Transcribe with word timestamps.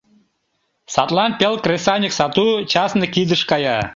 Садлан 0.93 1.31
пел 1.39 1.53
кресаньык 1.63 2.13
сату 2.17 2.45
частный 2.71 3.11
кидыш 3.15 3.41
кая. 3.49 3.79